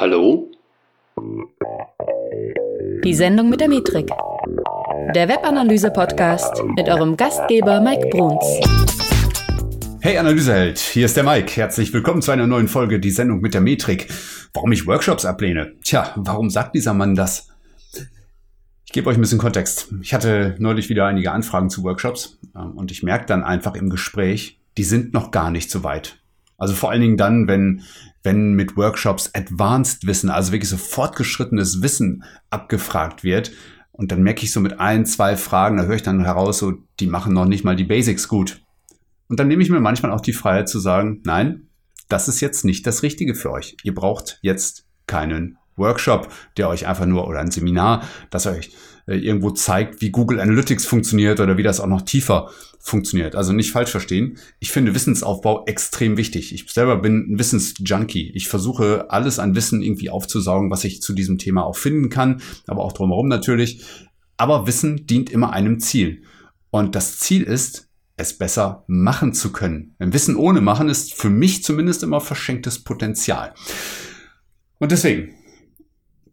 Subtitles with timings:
[0.00, 0.50] Hallo?
[3.04, 4.08] Die Sendung mit der Metrik.
[5.14, 8.42] Der Webanalyse-Podcast mit eurem Gastgeber Mike Bruns.
[10.00, 11.54] Hey Analyseheld, hier ist der Mike.
[11.54, 14.08] Herzlich willkommen zu einer neuen Folge, die Sendung mit der Metrik.
[14.54, 15.74] Warum ich Workshops ablehne?
[15.84, 17.48] Tja, warum sagt dieser Mann das?
[18.86, 19.92] Ich gebe euch ein bisschen Kontext.
[20.00, 23.90] Ich hatte neulich wieder einige Anfragen zu Workshops ähm, und ich merke dann einfach im
[23.90, 26.16] Gespräch, die sind noch gar nicht so weit.
[26.60, 27.82] Also vor allen Dingen dann, wenn,
[28.22, 33.50] wenn mit Workshops Advanced Wissen, also wirklich so fortgeschrittenes Wissen abgefragt wird.
[33.90, 36.74] Und dann merke ich so mit ein, zwei Fragen, da höre ich dann heraus, so,
[37.00, 38.62] die machen noch nicht mal die Basics gut.
[39.28, 41.68] Und dann nehme ich mir manchmal auch die Freiheit zu sagen, nein,
[42.08, 43.76] das ist jetzt nicht das Richtige für euch.
[43.82, 48.70] Ihr braucht jetzt keinen Workshop, der euch einfach nur oder ein Seminar, das euch
[49.06, 53.34] äh, irgendwo zeigt, wie Google Analytics funktioniert oder wie das auch noch tiefer funktioniert.
[53.34, 54.38] Also nicht falsch verstehen.
[54.60, 56.54] Ich finde Wissensaufbau extrem wichtig.
[56.54, 58.30] Ich selber bin ein Wissensjunkie.
[58.34, 62.40] Ich versuche alles an Wissen irgendwie aufzusaugen, was ich zu diesem Thema auch finden kann,
[62.66, 63.82] aber auch drumherum natürlich.
[64.36, 66.22] Aber Wissen dient immer einem Ziel.
[66.70, 69.96] Und das Ziel ist, es besser machen zu können.
[69.98, 73.54] Denn Wissen ohne Machen ist für mich zumindest immer verschenktes Potenzial.
[74.78, 75.34] Und deswegen,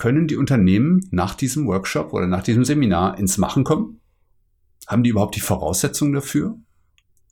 [0.00, 4.00] können die Unternehmen nach diesem Workshop oder nach diesem Seminar ins Machen kommen?
[4.86, 6.56] Haben die überhaupt die Voraussetzungen dafür?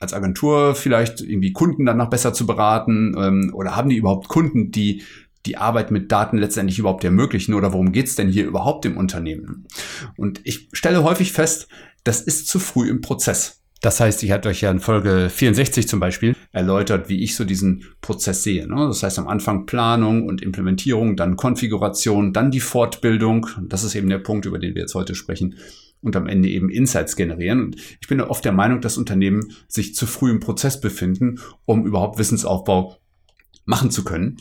[0.00, 3.14] Als Agentur vielleicht irgendwie Kunden dann noch besser zu beraten?
[3.18, 5.02] Ähm, oder haben die überhaupt Kunden, die
[5.44, 7.52] die Arbeit mit Daten letztendlich überhaupt ermöglichen?
[7.52, 9.66] Oder worum geht's denn hier überhaupt im Unternehmen?
[10.16, 11.68] Und ich stelle häufig fest,
[12.02, 13.62] das ist zu früh im Prozess.
[13.80, 17.44] Das heißt, ich hatte euch ja in Folge 64 zum Beispiel erläutert, wie ich so
[17.44, 18.66] diesen Prozess sehe.
[18.66, 18.86] Ne?
[18.86, 23.46] Das heißt, am Anfang Planung und Implementierung, dann Konfiguration, dann die Fortbildung.
[23.68, 25.56] Das ist eben der Punkt, über den wir jetzt heute sprechen.
[26.00, 27.60] Und am Ende eben Insights generieren.
[27.60, 31.86] Und ich bin oft der Meinung, dass Unternehmen sich zu früh im Prozess befinden, um
[31.86, 32.98] überhaupt Wissensaufbau
[33.64, 34.38] machen zu können.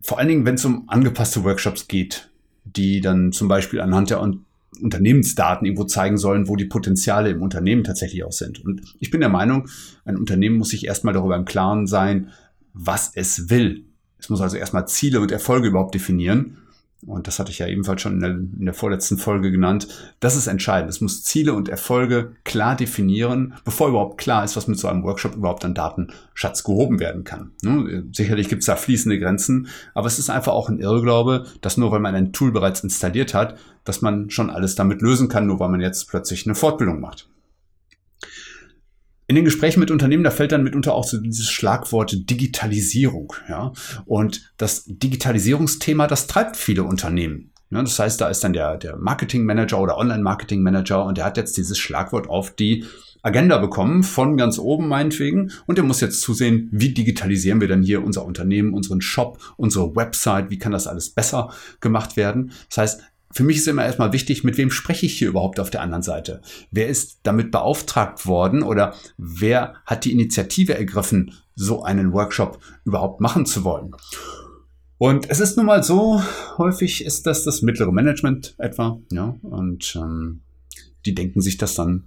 [0.00, 2.30] Vor allen Dingen, wenn es um angepasste Workshops geht,
[2.64, 4.20] die dann zum Beispiel anhand der
[4.80, 8.64] Unternehmensdaten irgendwo zeigen sollen, wo die Potenziale im Unternehmen tatsächlich auch sind.
[8.64, 9.68] Und ich bin der Meinung,
[10.04, 12.30] ein Unternehmen muss sich erstmal darüber im Klaren sein,
[12.72, 13.84] was es will.
[14.18, 16.58] Es muss also erstmal Ziele und Erfolge überhaupt definieren
[17.06, 19.88] und das hatte ich ja ebenfalls schon in der, in der, vorletzten Folge genannt,
[20.20, 20.90] das ist entscheidend.
[20.90, 25.02] Es muss Ziele und Erfolge klar definieren, bevor überhaupt klar ist, was mit so einem
[25.02, 27.52] Workshop überhaupt an Datenschatz gehoben werden kann.
[27.62, 28.04] Ne?
[28.12, 31.92] Sicherlich gibt es da fließende Grenzen, aber es ist einfach auch ein Irrglaube, dass nur
[31.92, 35.60] weil man ein Tool bereits installiert hat, dass man schon alles damit lösen kann, nur
[35.60, 37.28] weil man jetzt plötzlich eine Fortbildung macht
[39.26, 43.32] in den Gesprächen mit Unternehmen, da fällt dann mitunter auch so dieses Schlagwort Digitalisierung.
[43.48, 43.72] Ja?
[44.04, 47.50] Und das Digitalisierungsthema, das treibt viele Unternehmen.
[47.70, 51.18] Ja, das heißt, da ist dann der, der Marketing Manager oder Online Marketing Manager und
[51.18, 52.84] der hat jetzt dieses Schlagwort auf die
[53.24, 55.50] Agenda bekommen, von ganz oben meinetwegen.
[55.66, 59.96] Und der muss jetzt zusehen, wie digitalisieren wir denn hier unser Unternehmen, unseren Shop, unsere
[59.96, 62.52] Website, wie kann das alles besser gemacht werden.
[62.68, 63.02] Das heißt,
[63.34, 66.04] für mich ist immer erstmal wichtig, mit wem spreche ich hier überhaupt auf der anderen
[66.04, 66.40] Seite?
[66.70, 73.20] Wer ist damit beauftragt worden oder wer hat die Initiative ergriffen, so einen Workshop überhaupt
[73.20, 73.94] machen zu wollen?
[74.98, 76.22] Und es ist nun mal so,
[76.58, 80.42] häufig ist das das mittlere Management etwa, ja, und ähm,
[81.04, 82.04] die denken sich das dann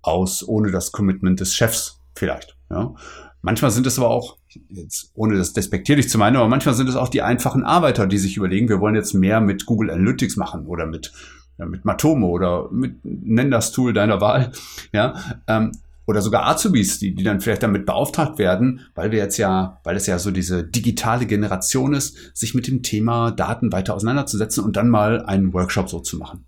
[0.00, 2.94] aus, ohne das Commitment des Chefs vielleicht, ja.
[3.42, 6.96] Manchmal sind es aber auch, jetzt ohne das despektierlich zu meinen, aber manchmal sind es
[6.96, 10.66] auch die einfachen Arbeiter, die sich überlegen, wir wollen jetzt mehr mit Google Analytics machen
[10.66, 11.12] oder mit,
[11.58, 14.52] ja, mit Matomo oder mit, nenn das Tool deiner Wahl,
[14.92, 15.14] ja,
[15.46, 15.72] ähm,
[16.06, 19.94] oder sogar Azubis, die, die dann vielleicht damit beauftragt werden, weil wir jetzt ja, weil
[19.94, 24.76] es ja so diese digitale Generation ist, sich mit dem Thema Daten weiter auseinanderzusetzen und
[24.76, 26.46] dann mal einen Workshop so zu machen.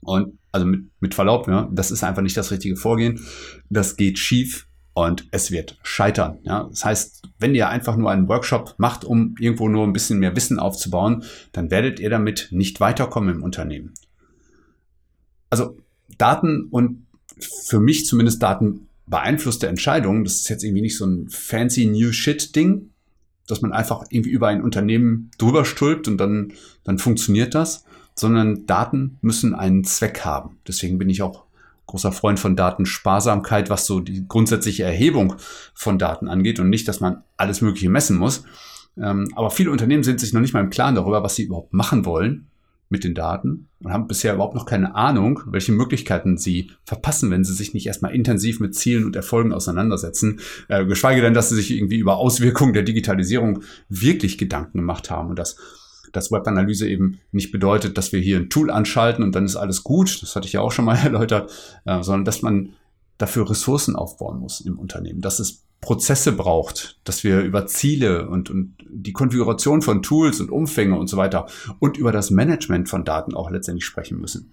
[0.00, 3.20] Und also mit, mit Verlaub, ja, das ist einfach nicht das richtige Vorgehen.
[3.68, 6.38] Das geht schief und es wird scheitern.
[6.44, 6.68] Ja?
[6.70, 10.34] Das heißt, wenn ihr einfach nur einen Workshop macht, um irgendwo nur ein bisschen mehr
[10.36, 13.92] Wissen aufzubauen, dann werdet ihr damit nicht weiterkommen im Unternehmen.
[15.50, 15.76] Also
[16.16, 17.06] Daten und
[17.38, 22.12] für mich zumindest Daten beeinflusste Entscheidungen, das ist jetzt irgendwie nicht so ein fancy New
[22.12, 22.90] Shit Ding,
[23.46, 26.52] dass man einfach irgendwie über ein Unternehmen drüber stülpt und dann,
[26.84, 27.84] dann funktioniert das,
[28.14, 30.58] sondern Daten müssen einen Zweck haben.
[30.66, 31.44] Deswegen bin ich auch
[31.86, 35.34] großer Freund von Datensparsamkeit, was so die grundsätzliche Erhebung
[35.74, 38.44] von Daten angeht und nicht, dass man alles Mögliche messen muss.
[38.96, 41.72] Ähm, aber viele Unternehmen sind sich noch nicht mal im Klaren darüber, was sie überhaupt
[41.72, 42.48] machen wollen
[42.88, 47.42] mit den Daten und haben bisher überhaupt noch keine Ahnung, welche Möglichkeiten sie verpassen, wenn
[47.42, 51.56] sie sich nicht erstmal intensiv mit Zielen und Erfolgen auseinandersetzen, äh, geschweige denn, dass sie
[51.56, 55.56] sich irgendwie über Auswirkungen der Digitalisierung wirklich Gedanken gemacht haben und das
[56.16, 59.84] dass Webanalyse eben nicht bedeutet, dass wir hier ein Tool anschalten und dann ist alles
[59.84, 60.22] gut.
[60.22, 61.50] Das hatte ich ja auch schon mal erläutert,
[61.84, 62.70] äh, sondern dass man
[63.18, 65.20] dafür Ressourcen aufbauen muss im Unternehmen.
[65.20, 70.50] Das ist Prozesse braucht, dass wir über Ziele und, und die Konfiguration von Tools und
[70.50, 71.46] Umfänge und so weiter
[71.78, 74.52] und über das Management von Daten auch letztendlich sprechen müssen.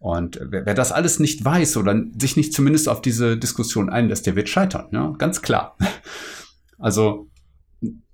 [0.00, 4.26] Und wer, wer das alles nicht weiß oder sich nicht zumindest auf diese Diskussion einlässt,
[4.26, 5.76] der wird scheitern, ja, ganz klar.
[6.76, 7.28] Also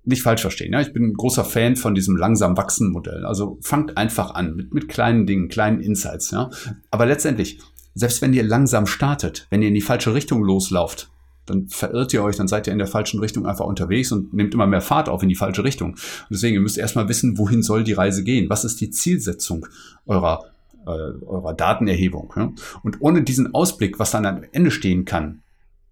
[0.04, 0.72] nicht falsch verstehen.
[0.72, 0.80] Ja?
[0.80, 3.24] Ich bin ein großer Fan von diesem langsam wachsenden Modell.
[3.24, 6.30] Also fangt einfach an mit, mit kleinen Dingen, kleinen Insights.
[6.30, 6.50] Ja?
[6.90, 7.58] Aber letztendlich,
[7.94, 11.10] selbst wenn ihr langsam startet, wenn ihr in die falsche Richtung loslauft,
[11.46, 14.54] dann verirrt ihr euch, dann seid ihr in der falschen Richtung einfach unterwegs und nehmt
[14.54, 15.90] immer mehr Fahrt auf in die falsche Richtung.
[15.92, 18.48] Und deswegen, ihr müsst erstmal wissen, wohin soll die Reise gehen?
[18.48, 19.66] Was ist die Zielsetzung
[20.06, 20.44] eurer,
[20.86, 20.90] äh,
[21.26, 22.32] eurer Datenerhebung?
[22.36, 22.52] Ja?
[22.82, 25.42] Und ohne diesen Ausblick, was dann am Ende stehen kann,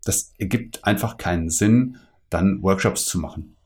[0.05, 1.97] das ergibt einfach keinen Sinn,
[2.31, 3.57] dann Workshops zu machen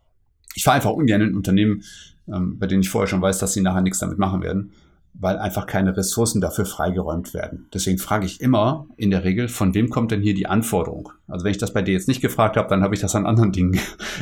[0.55, 1.83] ich fahre einfach ungern in Unternehmen,
[2.29, 4.73] ähm, bei denen ich vorher schon weiß, dass sie nachher nichts damit machen werden,
[5.15, 7.67] weil einfach keine Ressourcen dafür freigeräumt werden.
[7.73, 11.11] Deswegen frage ich immer in der Regel, von wem kommt denn hier die Anforderung?
[11.29, 13.27] Also wenn ich das bei dir jetzt nicht gefragt habe, dann habe ich das an
[13.27, 13.79] anderen Dingen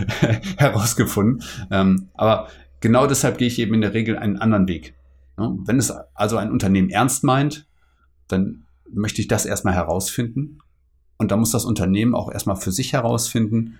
[0.56, 1.42] herausgefunden.
[1.70, 2.48] Ähm, aber
[2.80, 4.94] genau deshalb gehe ich eben in der Regel einen anderen Weg.
[5.38, 7.66] Ja, wenn es also ein Unternehmen ernst meint,
[8.28, 10.58] dann möchte ich das erstmal herausfinden.
[11.18, 13.78] Und da muss das Unternehmen auch erstmal für sich herausfinden,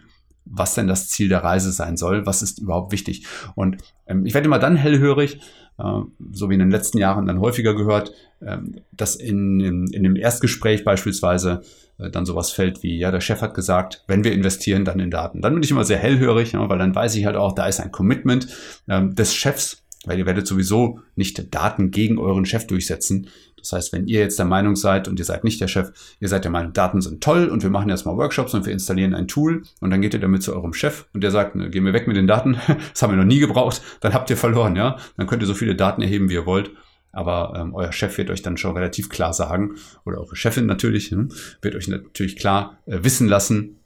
[0.50, 3.26] was denn das Ziel der Reise sein soll, was ist überhaupt wichtig.
[3.54, 5.40] Und ähm, ich werde immer dann hellhörig,
[5.78, 6.00] äh,
[6.32, 8.12] so wie in den letzten Jahren dann häufiger gehört,
[8.42, 11.62] ähm, dass in, in, in, dem Erstgespräch beispielsweise
[11.98, 15.10] äh, dann sowas fällt wie, ja, der Chef hat gesagt, wenn wir investieren, dann in
[15.10, 15.40] Daten.
[15.40, 17.80] Dann bin ich immer sehr hellhörig, ja, weil dann weiß ich halt auch, da ist
[17.80, 18.48] ein Commitment
[18.88, 23.28] ähm, des Chefs, weil ihr werdet sowieso nicht Daten gegen euren Chef durchsetzen,
[23.60, 26.28] das heißt, wenn ihr jetzt der Meinung seid und ihr seid nicht der Chef, ihr
[26.28, 29.14] seid der Meinung, Daten sind toll und wir machen jetzt mal Workshops und wir installieren
[29.14, 31.84] ein Tool und dann geht ihr damit zu eurem Chef und der sagt, ne, gehen
[31.84, 32.56] wir weg mit den Daten,
[32.92, 34.96] das haben wir noch nie gebraucht, dann habt ihr verloren, ja.
[35.16, 36.70] Dann könnt ihr so viele Daten erheben, wie ihr wollt.
[37.12, 39.74] Aber ähm, euer Chef wird euch dann schon relativ klar sagen,
[40.06, 41.30] oder eure Chefin natürlich, hm,
[41.60, 43.80] wird euch natürlich klar äh, wissen lassen,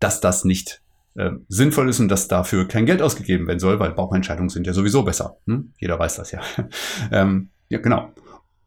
[0.00, 0.81] dass das nicht
[1.14, 4.72] äh, sinnvoll ist und dass dafür kein Geld ausgegeben werden soll, weil Bauchentscheidungen sind ja
[4.72, 5.36] sowieso besser.
[5.46, 5.72] Hm?
[5.78, 6.40] Jeder weiß das ja.
[7.12, 8.12] ähm, ja, genau.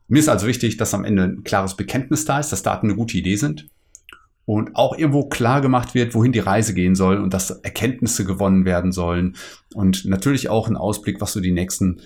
[0.07, 2.95] Mir ist also wichtig, dass am Ende ein klares Bekenntnis da ist, dass Daten eine
[2.95, 3.68] gute Idee sind
[4.45, 8.65] und auch irgendwo klar gemacht wird, wohin die Reise gehen soll und dass Erkenntnisse gewonnen
[8.65, 9.36] werden sollen
[9.74, 12.01] und natürlich auch ein Ausblick, was so die nächsten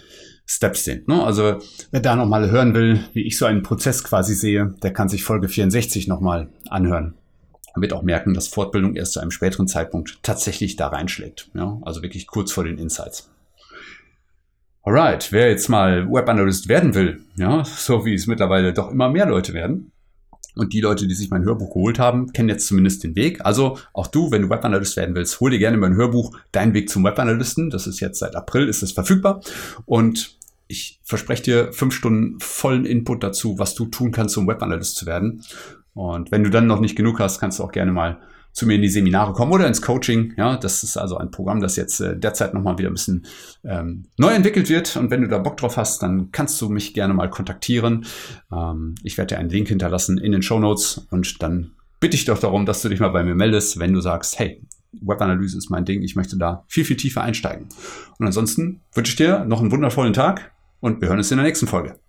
[0.45, 1.07] Steps sind.
[1.07, 1.21] Ne?
[1.24, 1.59] Also
[1.92, 5.24] wer da nochmal hören will, wie ich so einen Prozess quasi sehe, der kann sich
[5.24, 7.15] Folge 64 nochmal anhören.
[7.75, 11.50] Wird auch merken, dass Fortbildung erst zu einem späteren Zeitpunkt tatsächlich da reinschlägt.
[11.54, 11.77] Ja?
[11.81, 13.30] Also wirklich kurz vor den Insights.
[14.83, 19.27] Alright, wer jetzt mal Webanalyst werden will, ja, so wie es mittlerweile doch immer mehr
[19.27, 19.92] Leute werden,
[20.60, 23.45] und die Leute, die sich mein Hörbuch geholt haben, kennen jetzt zumindest den Weg.
[23.45, 26.89] Also auch du, wenn du Webanalyst werden willst, hol dir gerne mein Hörbuch Dein Weg
[26.89, 27.69] zum Webanalysten.
[27.69, 29.42] Das ist jetzt seit April, ist es verfügbar.
[29.86, 30.38] Und
[30.68, 35.06] ich verspreche dir fünf Stunden vollen Input dazu, was du tun kannst, um Webanalyst zu
[35.06, 35.44] werden.
[36.00, 38.22] Und wenn du dann noch nicht genug hast, kannst du auch gerne mal
[38.54, 40.34] zu mir in die Seminare kommen oder ins Coaching.
[40.38, 43.25] Ja, das ist also ein Programm, das jetzt äh, derzeit nochmal wieder ein bisschen
[43.66, 44.96] ähm, neu entwickelt wird.
[44.96, 48.06] Und wenn du da Bock drauf hast, dann kannst du mich gerne mal kontaktieren.
[48.50, 52.24] Ähm, ich werde dir einen Link hinterlassen in den Show Notes und dann bitte ich
[52.24, 54.66] doch darum, dass du dich mal bei mir meldest, wenn du sagst, hey,
[55.02, 57.68] Webanalyse ist mein Ding, ich möchte da viel, viel tiefer einsteigen.
[58.18, 61.45] Und ansonsten wünsche ich dir noch einen wundervollen Tag und wir hören uns in der
[61.45, 62.00] nächsten Folge.